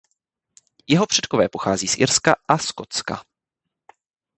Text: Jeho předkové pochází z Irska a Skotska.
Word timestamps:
Jeho 0.87 1.07
předkové 1.07 1.49
pochází 1.49 1.87
z 1.87 1.97
Irska 1.97 2.35
a 2.47 2.57
Skotska. 2.57 3.23